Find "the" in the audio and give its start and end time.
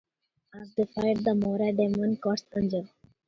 1.23-1.29